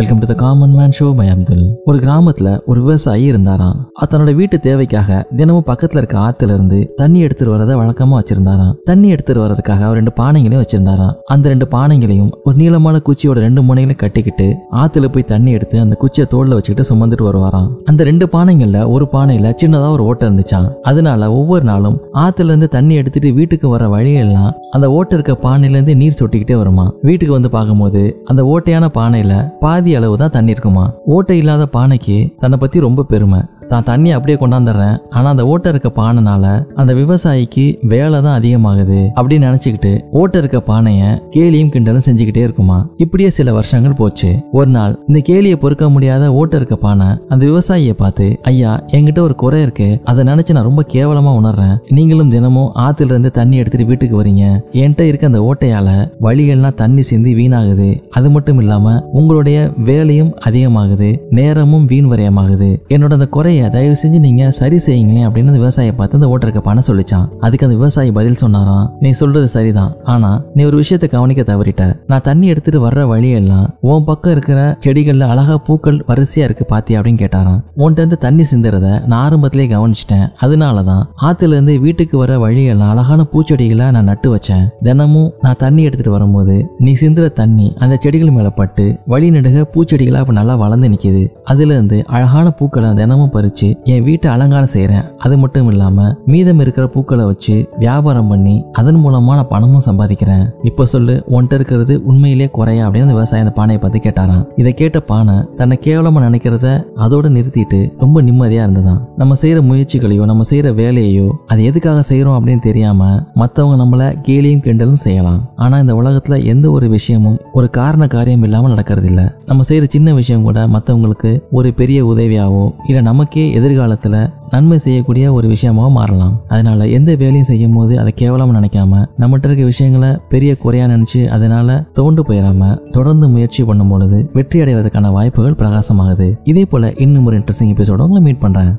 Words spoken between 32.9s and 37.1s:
பெருமை. தான் தண்ணி அப்படியே கொண்டாந்துடுறேன். ஆனால் அந்த ஓட்டை இருக்க பானைனால அந்த